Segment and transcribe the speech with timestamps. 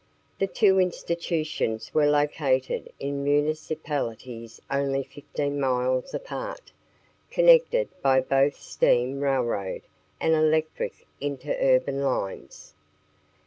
[0.39, 6.71] The two institutions were located in municipalities only fifteen miles apart,
[7.29, 9.83] connected by both steam railroad
[10.19, 12.73] and electric interurban lines.